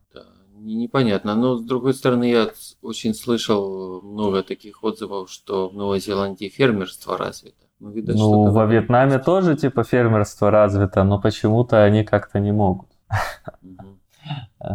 [0.73, 1.35] непонятно.
[1.35, 2.49] Но, с другой стороны, я
[2.81, 7.65] очень слышал много таких отзывов, что в Новой Зеландии фермерство развито.
[7.79, 12.87] Ну, видать, ну во Вьетнаме тоже типа фермерство развито, но почему-то они как-то не могут.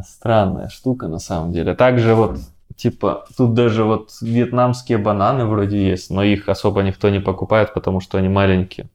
[0.05, 1.75] Странная штука на самом деле.
[1.75, 2.39] Также вот
[2.77, 8.01] типа тут даже вот вьетнамские бананы вроде есть, но их особо никто не покупает, потому
[8.01, 8.91] что они маленькие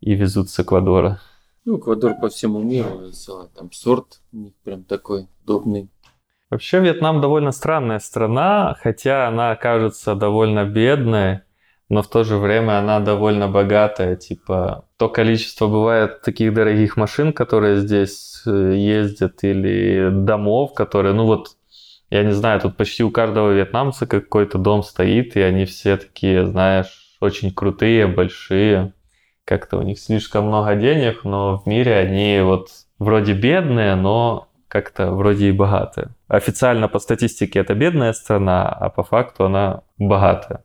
[0.00, 1.20] и везут с Эквадора.
[1.64, 3.10] Ну, Эквадор по всему миру,
[3.54, 5.88] там сорт у них прям такой удобный.
[6.54, 11.40] Вообще Вьетнам довольно странная страна, хотя она кажется довольно бедной,
[11.88, 14.14] но в то же время она довольно богатая.
[14.14, 21.26] Типа то количество бывает таких дорогих машин, которые здесь э, ездят, или домов, которые, ну
[21.26, 21.56] вот,
[22.10, 26.46] я не знаю, тут почти у каждого вьетнамца какой-то дом стоит, и они все такие,
[26.46, 28.92] знаешь, очень крутые, большие.
[29.44, 32.68] Как-то у них слишком много денег, но в мире они вот
[33.00, 36.10] вроде бедные, но как-то вроде и богатая.
[36.28, 40.64] Официально по статистике это бедная страна, а по факту она богатая.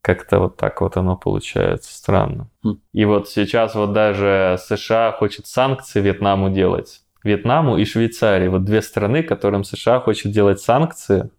[0.00, 2.48] Как-то вот так вот оно получается странно.
[2.62, 2.80] Хм.
[2.92, 7.02] И вот сейчас вот даже США хочет санкции Вьетнаму делать.
[7.22, 8.48] Вьетнаму и Швейцарии.
[8.48, 11.30] Вот две страны, которым США хочет делать санкции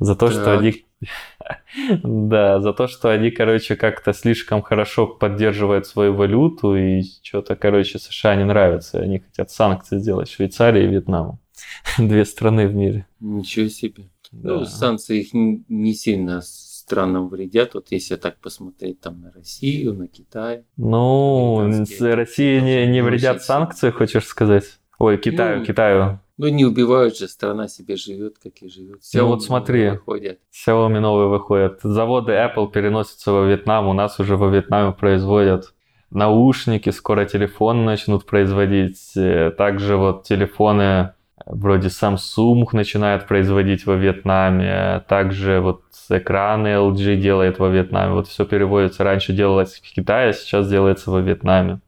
[0.00, 0.34] за то, так.
[0.34, 0.84] что они
[2.02, 7.98] да, за то, что они, короче, как-то слишком хорошо поддерживают свою валюту, и что-то, короче,
[7.98, 9.00] США не нравится.
[9.00, 11.40] Они хотят санкции сделать Швейцарии и Вьетнаму.
[11.98, 13.06] Две страны в мире.
[13.20, 14.04] Ничего себе.
[14.32, 14.58] Да.
[14.58, 20.08] Ну, санкции их не сильно странам вредят, вот если так посмотреть там на Россию, на
[20.08, 20.64] Китай.
[20.76, 21.70] Ну,
[22.00, 24.64] России не, не вредят санкции, хочешь сказать?
[24.98, 26.20] Ой, Китаю, ну, Китаю.
[26.38, 29.00] Ну, не убивают же, страна себе живет, как и живет.
[29.00, 30.38] Xiaomi ну вот смотри, выходят.
[30.52, 31.80] Xiaomi новые выходят.
[31.82, 35.74] Заводы Apple переносятся во Вьетнам, у нас уже во Вьетнаме производят
[36.10, 39.16] наушники, скоро телефоны начнут производить.
[39.16, 41.14] Э, также вот телефоны
[41.46, 45.02] вроде Samsung начинает производить во Вьетнаме.
[45.08, 48.14] Также вот экраны LG делает во Вьетнаме.
[48.14, 49.04] Вот все переводится.
[49.04, 51.80] Раньше делалось в Китае, а сейчас делается во Вьетнаме.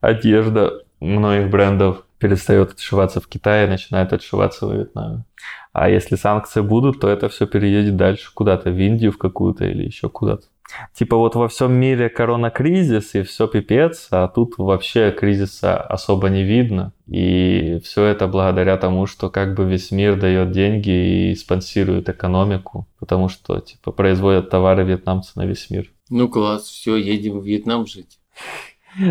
[0.00, 5.24] Одежда многих брендов перестает отшиваться в Китае, начинает отшиваться во Вьетнаме.
[5.72, 9.84] А если санкции будут, то это все переедет дальше куда-то, в Индию в какую-то или
[9.84, 10.46] еще куда-то.
[10.94, 16.42] Типа вот во всем мире корона-кризис и все пипец, а тут вообще кризиса особо не
[16.42, 16.92] видно.
[17.06, 22.88] И все это благодаря тому, что как бы весь мир дает деньги и спонсирует экономику,
[22.98, 25.92] потому что типа производят товары вьетнамцы на весь мир.
[26.10, 28.18] Ну класс, все, едем в Вьетнам жить.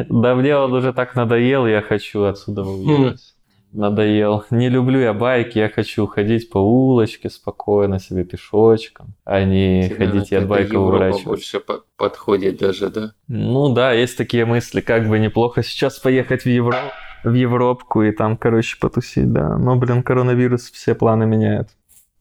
[0.10, 3.35] Да мне он уже так надоел, я хочу отсюда уехать.
[3.76, 4.44] Надоел.
[4.52, 9.96] Не люблю я байки, я хочу ходить по улочке спокойно себе пешочком, а не Тебе
[9.96, 11.28] ходить и от байка уворачиваться.
[11.28, 11.62] больше
[11.98, 13.14] подходит даже, да?
[13.28, 16.92] Ну да, есть такие мысли, как бы неплохо сейчас поехать в Европу
[17.26, 19.58] в Европку и там, короче, потусить, да.
[19.58, 21.70] Но, блин, коронавирус все планы меняет.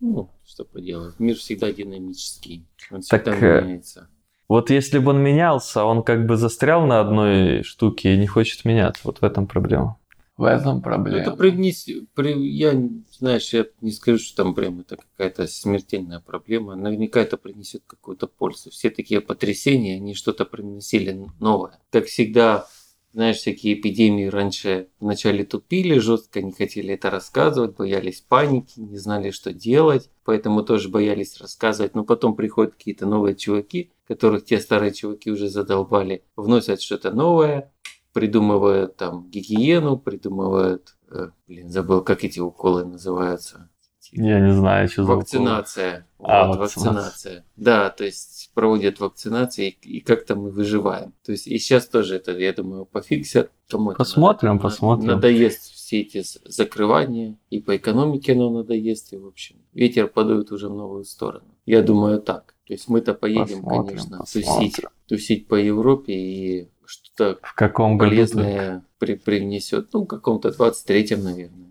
[0.00, 1.18] Ну, что поделать.
[1.18, 2.66] Мир всегда динамический.
[2.90, 4.08] Он всегда так, э, меняется.
[4.48, 8.64] Вот если бы он менялся, он как бы застрял на одной штуке и не хочет
[8.64, 9.02] меняться.
[9.04, 9.98] Вот в этом проблема.
[10.36, 11.18] В этом проблема.
[11.18, 12.74] Это принести, при, я,
[13.12, 16.74] знаешь, я не скажу, что там прям это какая-то смертельная проблема.
[16.74, 18.70] Наверняка это принесет какую-то пользу.
[18.70, 21.78] Все такие потрясения, они что-то приносили новое.
[21.92, 22.66] Как всегда,
[23.12, 29.30] знаешь, всякие эпидемии раньше вначале тупили жестко, не хотели это рассказывать, боялись паники, не знали,
[29.30, 31.94] что делать, поэтому тоже боялись рассказывать.
[31.94, 37.72] Но потом приходят какие-то новые чуваки, которых те старые чуваки уже задолбали, вносят что-то новое,
[38.14, 43.68] придумывают там гигиену, придумывают, э, блин, забыл, как эти уколы называются.
[44.12, 46.06] Я не знаю, что за Вакцинация.
[46.20, 46.92] А, вот, вакцинация.
[47.02, 47.44] вакцинация.
[47.56, 51.12] Да, то есть проводят вакцинации и, и как-то мы выживаем.
[51.24, 53.50] То есть и сейчас тоже это, я думаю, пофиксят.
[53.68, 55.06] Кому Посмотрим, надо- посмотрим.
[55.08, 59.56] Надоест все эти закрывания, и по экономике оно надоест, и в общем.
[59.72, 61.46] Ветер подует уже в новую сторону.
[61.66, 62.54] Я думаю так.
[62.66, 64.54] То есть мы-то поедем, Посмотрим, конечно, посмотрим.
[64.70, 66.68] тусить, тусить по Европе и
[67.14, 68.10] что-то В каком году?
[68.10, 69.88] полезное при, привнесет.
[69.92, 71.68] Ну, в каком-то 23-м, наверное.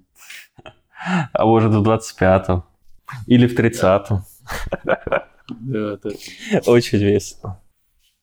[1.34, 2.64] А может в 25-м.
[3.28, 4.22] Или в 30-м.
[4.86, 6.10] Да, да.
[6.66, 7.62] Очень весело.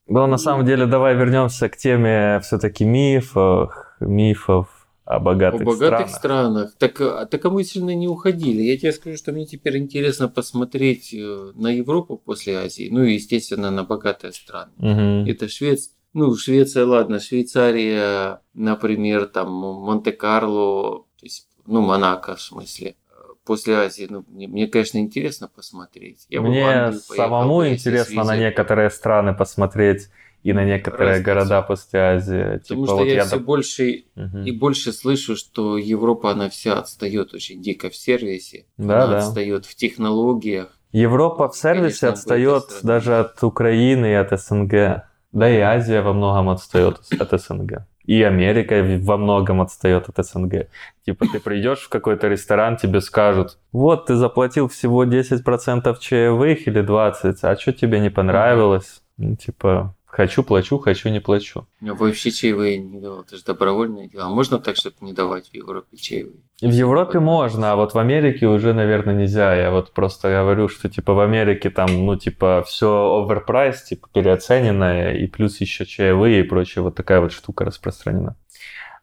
[0.07, 6.09] Но на самом деле давай вернемся к теме все-таки мифов, мифов о О богатых, богатых
[6.09, 6.71] странах.
[6.71, 6.75] странах.
[6.79, 8.63] Так, а- так а мы сильно не уходили.
[8.63, 12.89] Я тебе скажу, что мне теперь интересно посмотреть э, на Европу после Азии.
[12.91, 14.73] Ну и, естественно, на богатые страны.
[14.79, 15.27] Мгм.
[15.31, 15.93] Это Швеция.
[16.13, 22.97] Ну, Швеция, ладно, Швейцария, например, там Монте-Карло, то есть, ну, Монако, в смысле.
[23.45, 26.27] После Азии, ну, мне, мне, конечно, интересно посмотреть.
[26.29, 30.09] Я Мне поехал самому интересно на некоторые страны посмотреть
[30.43, 31.27] и на некоторые Разницу.
[31.27, 32.59] города после Азии.
[32.59, 34.45] Потому Типа что вот я я все доп- больше Мгм.
[34.45, 38.67] И больше слышу, что Европа, она вся отстает очень дико в сервисе.
[38.77, 39.19] Да, она да.
[39.19, 40.77] отстает в технологиях.
[40.93, 45.05] Европа в сервисе Конечно, отстает даже от Украины и от СНГ.
[45.33, 47.87] Да и Азия во многом отстает от СНГ.
[48.05, 50.67] И Америка во многом отстает от СНГ.
[51.05, 56.83] Типа ты придешь в какой-то ресторан, тебе скажут, вот ты заплатил всего 10% чаевых или
[56.83, 59.03] 20%, а что тебе не понравилось?
[59.17, 61.67] Ну, типа, хочу, плачу, хочу, не плачу.
[61.81, 63.23] Я вообще чаевые не давал.
[63.23, 64.25] Это же добровольное дело.
[64.25, 66.41] А можно так, чтобы не давать в Европе чаевые?
[66.61, 67.25] В Европе Вот.
[67.25, 69.55] можно, а вот в Америке уже, наверное, нельзя.
[69.55, 75.15] Я вот просто говорю, что типа в Америке там, ну, типа, все оверпрайс, типа, переоцененное,
[75.15, 78.37] и плюс еще чаевые и прочее, вот такая вот штука распространена.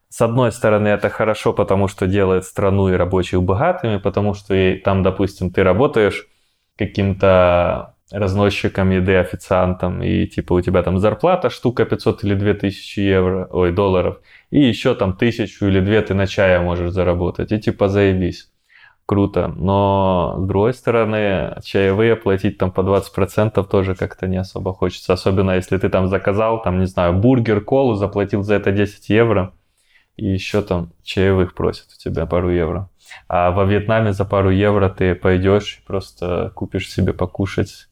[0.10, 4.76] С одной стороны, это хорошо, потому что делает страну и рабочих богатыми, потому что и
[4.76, 6.28] там, допустим, ты работаешь
[6.78, 13.50] каким-то разносчиком еды, официантом, и типа у тебя там зарплата штука 500 или 2000 евро,
[13.52, 17.90] ой, долларов, и еще там тысячу или две ты на чая можешь заработать, и типа
[17.90, 18.50] заебись.
[19.06, 19.48] Круто.
[19.48, 25.14] Но с другой стороны, чаевые платить там по 20% тоже как-то не особо хочется.
[25.14, 29.54] Особенно если ты там заказал, там, не знаю, бургер, колу, заплатил за это 10 евро,
[30.18, 32.90] и еще там чаевых просят у тебя пару евро.
[33.30, 37.87] А во Вьетнаме за пару евро ты пойдешь и просто купишь себе покушать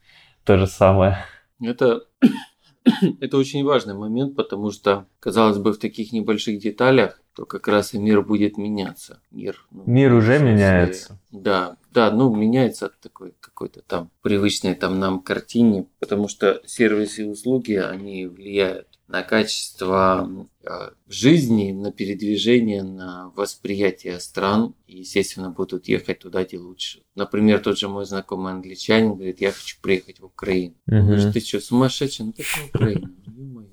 [0.45, 1.17] то же самое.
[1.59, 2.05] Это,
[3.19, 7.93] это очень важный момент, потому что, казалось бы, в таких небольших деталях, то как раз
[7.93, 9.19] и мир будет меняться.
[9.31, 11.19] Мир, ну, Мир уже смысле, меняется.
[11.31, 17.23] Да, да, ну меняется от такой какой-то там привычной там нам картине, потому что сервисы
[17.23, 25.51] и услуги, они влияют на качество э, жизни, на передвижение, на восприятие стран, и, естественно,
[25.51, 27.03] будут ехать туда, где лучше.
[27.13, 30.75] Например, тот же мой знакомый англичанин говорит, я хочу приехать в Украину.
[30.87, 32.25] Говорю, ты что, сумасшедший?
[32.25, 33.11] Ну не Украина.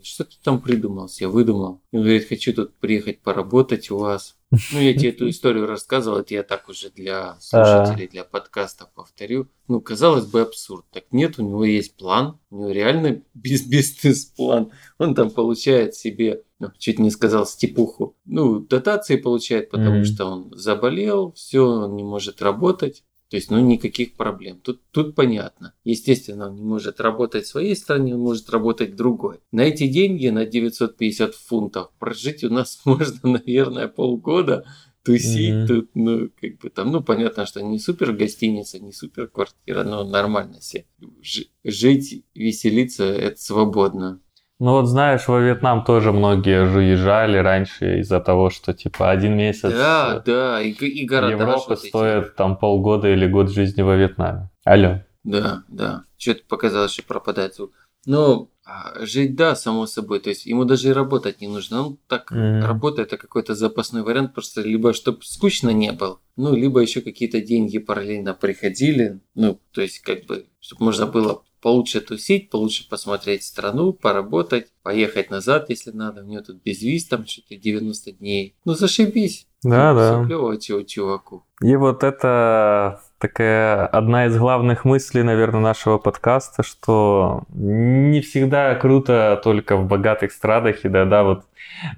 [0.02, 1.80] Что ты там придумал себе, выдумал?
[1.92, 4.36] Он говорит, хочу тут приехать поработать у вас.
[4.72, 9.48] Ну, я тебе эту историю рассказывал, это я так уже для слушателей, для подкаста повторю.
[9.68, 10.84] Ну, казалось бы, абсурд.
[10.92, 14.70] Так нет, у него есть план, у него реально бизнес-план.
[14.98, 18.16] Он там получает себе, ну, чуть не сказал, степуху.
[18.24, 20.04] Ну, дотации получает, потому Мгм.
[20.04, 23.04] что он заболел, все, он не может работать.
[23.32, 24.60] То есть, ну, никаких проблем.
[24.60, 25.72] Тут, тут понятно.
[25.84, 29.40] Естественно, он не может работать в своей стране, он может работать в другой.
[29.52, 34.66] На эти деньги, на 950 фунтов, прожить у нас можно, наверное, полгода,
[35.02, 35.66] тусить Мгм.
[35.66, 40.04] тут, ну, как бы там, ну, понятно, что не супер гостиница, не супер квартира, но
[40.04, 40.84] нормально себе.
[41.22, 44.20] Ж- жить, веселиться, это свободно.
[44.62, 49.36] Ну вот знаешь, во Вьетнам тоже многие же уезжали раньше из-за того, что типа один
[49.36, 51.88] месяц Да, э, да, и, и города Европы эти.
[51.88, 54.50] стоит там полгода или год жизни во Вьетнаме.
[54.64, 55.00] Алло.
[55.24, 56.04] Да, да.
[56.16, 57.72] Что-то показалось, что пропадает звук.
[58.06, 60.20] Ну, а, жить, да, само собой.
[60.20, 61.84] То есть ему даже и работать не нужно.
[61.84, 62.64] Он так Мгм.
[62.64, 67.40] работает, это какой-то запасной вариант, просто либо чтобы скучно не было, ну, либо еще какие-то
[67.40, 69.18] деньги параллельно приходили.
[69.34, 75.30] Ну, то есть, как бы, чтобы можно было получше тусить, получше посмотреть страну, поработать, поехать
[75.30, 76.22] назад, если надо.
[76.22, 78.54] У него тут без виз, там что-то 90 дней.
[78.64, 79.46] Ну, зашибись.
[79.62, 80.12] Да, Ну, да.
[80.12, 81.44] всё клёво, чего чуваку.
[81.62, 89.40] И вот это такая одна из главных мыслей, наверное, нашего подкаста, что не всегда круто
[89.44, 91.44] только в богатых странах, и да-да, вот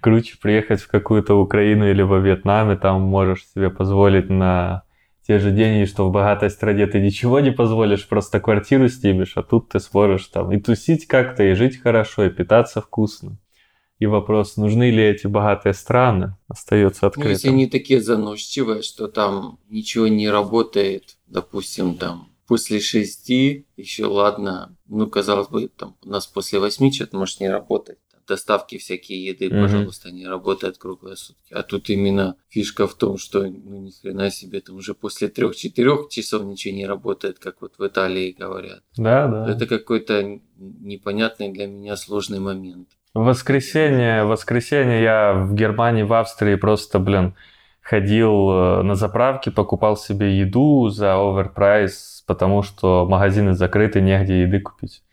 [0.02, 4.82] круче приехать в какую-то Украину или во Вьетнам, и там можешь себе позволить на
[5.26, 9.42] те же деньги, что в богатой стране ты ничего не позволишь, просто квартиру снимешь, а
[9.42, 13.38] тут ты сможешь там и тусить как-то, и жить хорошо, и питаться вкусно.
[13.98, 17.30] И вопрос, нужны ли эти богатые страны, остается открытым.
[17.30, 24.04] Ну, если они такие заносчивые, что там ничего не работает, допустим, там после шести, еще
[24.04, 29.24] ладно, ну, казалось бы, там у нас после восьми что-то может не работать доставки всякие
[29.26, 29.62] еды, mm-hmm.
[29.62, 31.52] пожалуйста, они работают круглые сутки.
[31.52, 36.08] А тут именно фишка в том, что ну ни хрена себе, там уже после трех-четырех
[36.08, 38.82] часов ничего не работает, как вот в Италии говорят.
[38.96, 39.50] Да, да.
[39.50, 42.88] Это какой-то непонятный для меня сложный момент.
[43.14, 47.36] В воскресенье, в воскресенье я в Германии, в Австрии просто, блин,
[47.80, 54.58] ходил э, на заправке, покупал себе еду за оверпрайс, потому что магазины закрыты, негде еды
[54.58, 55.03] купить.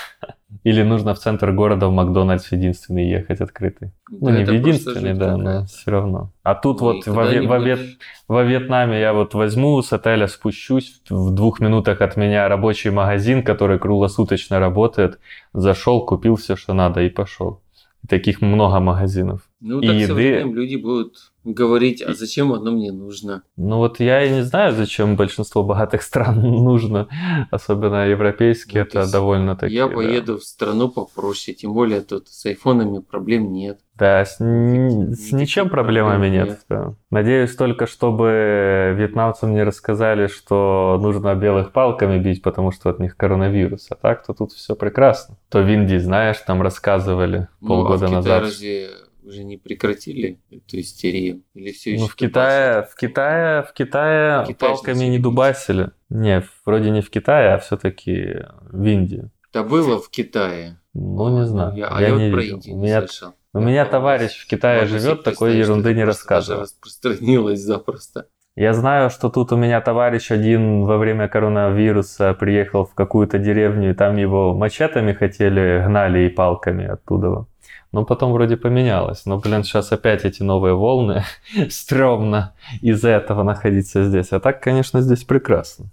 [0.64, 3.92] Или нужно в центр города в Макдональдс единственный ехать открытый.
[4.08, 6.32] Ну, да, ну, не в единственный, да, но все равно.
[6.42, 7.80] А тут ну, вот во, во, Вьет...
[8.28, 13.42] во Вьетнаме я вот возьму с отеля, спущусь, в двух минутах от меня рабочий магазин,
[13.42, 15.18] который круглосуточно работает,
[15.52, 17.60] зашел, купил все, что надо и пошел.
[18.08, 19.48] Таких много магазинов.
[19.62, 20.06] Ну, и так еды...
[20.08, 23.44] со временем люди будут говорить, а зачем оно мне нужно?
[23.56, 27.08] Ну вот я и не знаю, зачем большинство богатых стран нужно,
[27.52, 29.72] особенно европейские, ну, это довольно таки.
[29.72, 33.78] Я поеду в страну попроще, тем более тут с айфонами проблем нет.
[33.96, 36.48] Да, с, с ничем проблемами нет.
[36.48, 36.60] нет.
[36.68, 36.94] Да.
[37.10, 43.16] Надеюсь только, чтобы вьетнамцам не рассказали, что нужно белых палками бить, потому что от них
[43.16, 43.86] коронавирус.
[43.90, 45.36] А так, то тут все прекрасно.
[45.50, 48.42] То в Индии, знаешь, там рассказывали ну, полгода а в назад.
[48.42, 48.90] Разве
[49.22, 51.42] уже не прекратили эту истерию?
[51.54, 52.02] Или все еще?
[52.02, 55.90] Ну, в Китае, в Китае, в Китае палками не дубасили.
[56.08, 59.30] Не, вроде не в Китае, а все-таки в Индии.
[59.50, 60.80] Это было в Китае.
[60.94, 61.76] Ну, не знаю.
[61.76, 63.34] Я, а я, я не вот про Индию не меня, слышал.
[63.54, 66.62] У я меня товарищ в Китае живет, такой ерунды не рассказывает.
[66.62, 68.28] распространилось запросто.
[68.54, 73.90] Я знаю, что тут у меня товарищ один во время коронавируса приехал в какую-то деревню,
[73.90, 77.46] и там его мачетами хотели, гнали и палками оттуда.
[77.92, 79.24] Но потом вроде поменялось.
[79.24, 81.24] Но, блин, сейчас опять эти новые волны.
[81.70, 84.32] Стремно из-за этого находиться здесь.
[84.32, 85.86] А так, конечно, здесь прекрасно.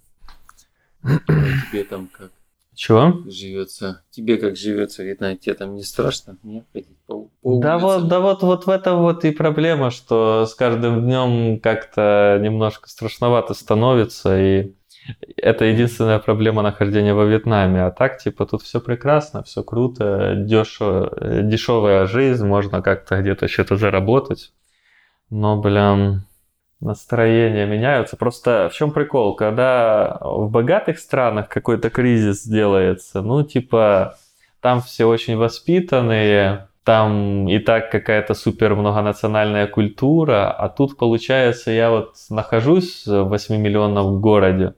[1.02, 2.32] Тебе там как?
[2.80, 3.24] Чего?
[3.26, 4.04] Живется.
[4.10, 8.22] Тебе как живется, видно, тебе там не страшно, не ходить по, по Да вот, да
[8.22, 14.39] вот, вот в этом вот и проблема, что с каждым днем как-то немножко страшновато становится,
[14.39, 14.72] и
[15.36, 17.84] это единственная проблема нахождения во Вьетнаме.
[17.84, 23.76] А так, типа, тут все прекрасно, все круто, дешево, дешевая жизнь, можно как-то где-то что-то
[23.76, 24.54] заработать.
[25.30, 26.24] Но, блин,
[26.82, 28.18] настроения меняются.
[28.18, 29.36] Просто в чем прикол?
[29.36, 34.18] Когда в богатых странах какой-то кризис делается, ну, типа,
[34.62, 41.92] там все очень воспитанные, там и так какая-то супер многонациональная культура, а тут, получается, я
[41.92, 44.74] вот нахожусь в 8-миллионном городе,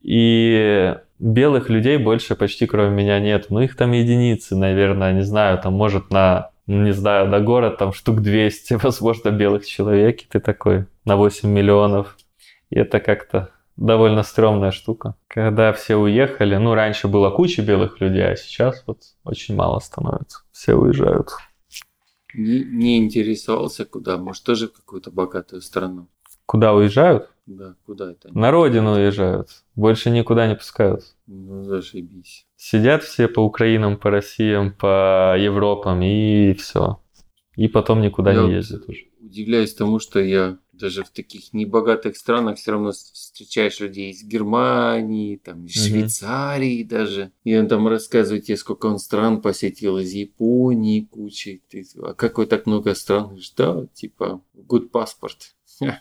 [0.00, 3.46] и белых людей больше почти кроме меня нет.
[3.50, 7.92] Ну, их там единицы, наверное, не знаю, там может на, не знаю, на город там
[7.92, 12.16] штук 200, возможно, белых человек, и ты такой на 8 миллионов.
[12.70, 15.14] И это как-то довольно стрёмная штука.
[15.28, 20.40] Когда все уехали, ну, раньше было куча белых людей, а сейчас вот очень мало становится.
[20.52, 21.30] Все уезжают.
[22.34, 24.18] Не, не интересовался куда?
[24.18, 26.08] Может, тоже в какую-то богатую страну?
[26.44, 27.30] Куда уезжают?
[27.48, 28.28] Да, куда это?
[28.38, 29.48] На родину уезжают.
[29.74, 31.16] Больше никуда не пускают.
[31.26, 32.46] Ну, зашибись.
[32.56, 37.00] Сидят все по Украинам, по Россиям, по Европам и все.
[37.56, 39.06] И потом никуда я не ездят уже.
[39.20, 45.36] Удивляюсь тому, что я даже в таких небогатых странах все равно встречаешь людей из Германии,
[45.36, 46.88] там, из Швейцарии mm-hmm.
[46.88, 47.32] даже.
[47.44, 51.62] И он там рассказывает тебе, сколько он стран посетил, из Японии кучей.
[51.70, 53.38] Ты, а какой так много стран?
[53.56, 55.54] Да, типа, good паспорт.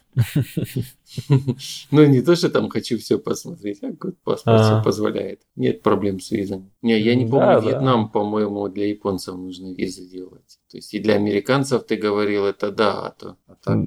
[1.91, 5.41] Ну, не то, что там хочу все посмотреть, а год паспорт все позволяет.
[5.55, 6.69] Нет проблем с визами.
[6.81, 10.59] Не, я не помню, Вьетнам, по-моему, для японцев нужно визы делать.
[10.69, 13.77] То есть и для американцев ты говорил, это да, а то а так.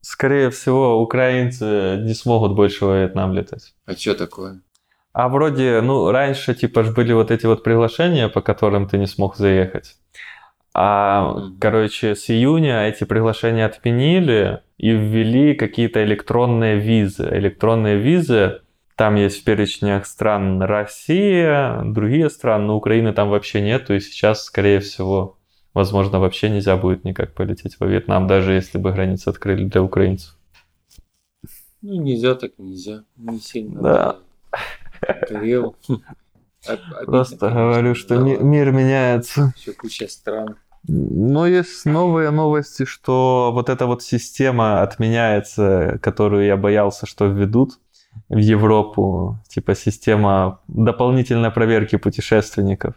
[0.00, 3.74] Скорее всего, украинцы не смогут больше во Вьетнам летать.
[3.86, 4.62] А что такое?
[5.12, 9.06] А вроде, ну, раньше, типа, ж были вот эти вот приглашения, по которым ты не
[9.06, 9.96] смог заехать.
[10.78, 17.26] А, короче, с июня эти приглашения отменили и ввели какие-то электронные визы.
[17.32, 18.60] Электронные визы,
[18.94, 24.44] там есть в перечнях стран Россия, другие страны, но Украины там вообще нету, и сейчас,
[24.44, 25.38] скорее всего,
[25.72, 30.36] возможно, вообще нельзя будет никак полететь во Вьетнам, даже если бы границы открыли для украинцев.
[31.80, 33.04] Ну, нельзя так нельзя.
[33.16, 33.80] Не сильно.
[33.80, 34.16] Да.
[37.06, 39.54] Просто говорю, что ми- мир меняется.
[39.56, 40.56] Еще куча стран.
[40.88, 47.78] Но есть новые новости, что вот эта вот система отменяется, которую я боялся, что введут
[48.28, 52.94] в Европу, типа система дополнительной проверки путешественников.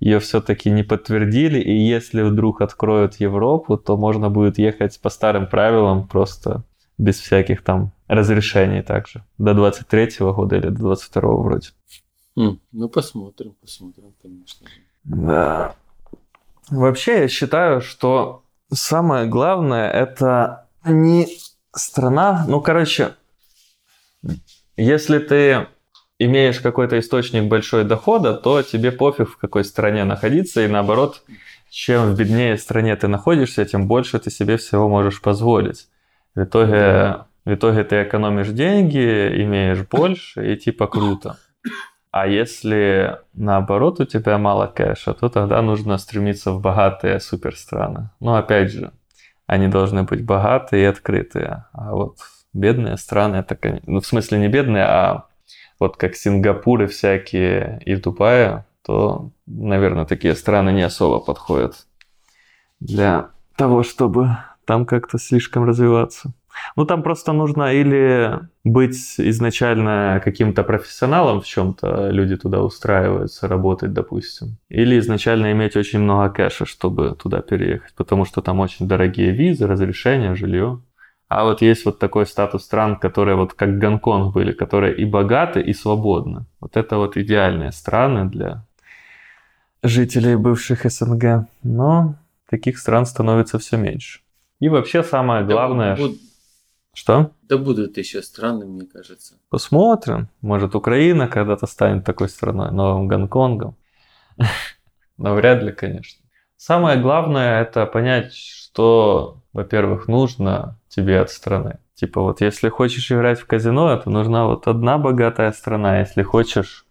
[0.00, 5.48] Ее все-таки не подтвердили, и если вдруг откроют Европу, то можно будет ехать по старым
[5.48, 6.62] правилам, просто
[6.98, 9.24] без всяких там разрешений также.
[9.38, 11.68] До 23 года или до 22 вроде.
[12.36, 14.74] М, Ну, посмотрим, посмотрим, конечно же.
[15.04, 15.74] Да.
[16.70, 18.42] Вообще, я считаю, что
[18.72, 21.26] самое главное это не
[21.74, 22.44] страна.
[22.46, 23.14] Ну, короче,
[24.76, 25.66] если ты
[26.18, 31.22] имеешь какой-то источник большой дохода, то тебе пофиг в какой стране находиться, и наоборот,
[31.70, 35.88] чем в беднее стране ты находишься, тем больше ты себе всего можешь позволить.
[36.34, 41.38] В итоге, в итоге ты экономишь деньги, имеешь больше, и типа круто.
[42.10, 48.10] А если наоборот у тебя мало кэша, то тогда нужно стремиться в богатые суперстраны.
[48.20, 48.92] Но опять же,
[49.46, 51.64] они должны быть богатые и открытые.
[51.72, 52.18] А вот
[52.52, 53.56] бедные страны, это,
[53.86, 55.26] ну, в смысле не бедные, а
[55.78, 61.86] вот как Сингапур и всякие и Дубай, то, наверное, такие страны не особо подходят
[62.80, 66.32] для того, чтобы там как-то слишком развиваться.
[66.76, 73.92] Ну, там просто нужно или быть изначально каким-то профессионалом в чем-то, люди туда устраиваются, работать,
[73.92, 79.30] допустим, или изначально иметь очень много кэша, чтобы туда переехать, потому что там очень дорогие
[79.30, 80.80] визы, разрешения, жилье.
[81.28, 85.60] А вот есть вот такой статус стран, которые вот как Гонконг были, которые и богаты,
[85.60, 86.46] и свободны.
[86.60, 88.64] Вот это вот идеальные страны для
[89.82, 91.46] жителей бывших СНГ.
[91.62, 92.14] Но
[92.48, 94.20] таких стран становится все меньше.
[94.58, 95.96] И вообще самое главное...
[95.96, 96.18] Да, буд-
[96.94, 97.32] Что?
[97.48, 99.34] да будут еще страны, мне кажется.
[99.48, 100.28] Посмотрим.
[100.42, 103.76] Может, Украина когда-то станет такой страной, новым Гонконгом.
[105.16, 106.24] Но вряд ли, конечно.
[106.56, 111.78] Самое главное это понять, что, во-первых, нужно тебе от страны.
[111.94, 116.00] Типа вот если хочешь играть в казино, это нужна вот одна богатая страна.
[116.00, 116.84] Если хочешь,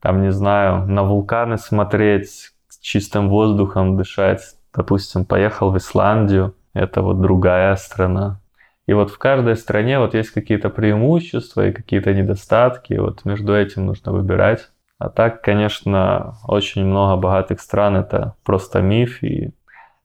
[0.00, 4.42] там, не знаю, на вулканы смотреть, с чистым воздухом дышать,
[4.74, 8.40] допустим, поехал в Исландию, это вот другая страна.
[8.86, 12.92] И вот в каждой стране вот есть какие-то преимущества и какие-то недостатки.
[12.92, 14.70] И вот между этим нужно выбирать.
[14.98, 19.22] А так, конечно, очень много богатых стран это просто миф.
[19.22, 19.50] И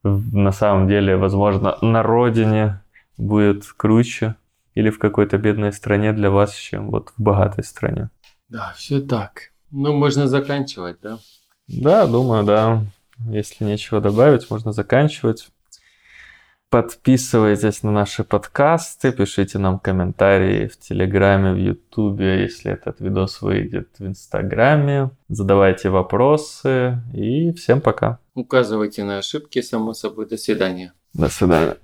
[0.03, 2.81] на самом деле, возможно, на родине
[3.17, 4.35] будет круче
[4.75, 8.09] или в какой-то бедной стране для вас, чем вот в богатой стране.
[8.47, 9.51] Да, все так.
[9.71, 11.19] Ну, можно заканчивать, да?
[11.67, 12.81] Да, думаю, да.
[13.29, 15.49] Если нечего добавить, можно заканчивать.
[16.69, 23.89] Подписывайтесь на наши подкасты, пишите нам комментарии в Телеграме, в Ютубе, если этот видос выйдет
[23.97, 25.09] в Инстаграме.
[25.29, 28.19] Задавайте вопросы и всем пока.
[28.35, 30.27] Указывайте на ошибки, само собой.
[30.27, 30.93] До свидания.
[31.13, 31.77] До свидания.